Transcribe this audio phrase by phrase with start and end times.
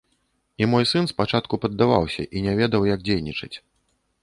[0.61, 3.55] І мой сын спачатку паддаваўся і не ведаў, як дзейнічаць.